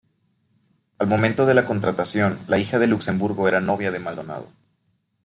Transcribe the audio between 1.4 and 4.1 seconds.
de la contratación, la hija de Luxemburgo era novia de